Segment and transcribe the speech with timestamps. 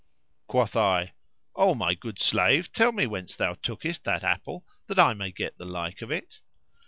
[0.47, 1.13] Quoth I,
[1.55, 5.59] "O my good slave, tell me whence thou tookest that apple, that I may get
[5.59, 6.39] the like of it?"